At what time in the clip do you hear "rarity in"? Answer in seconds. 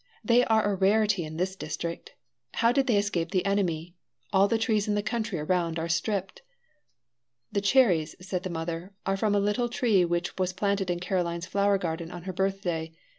0.75-1.37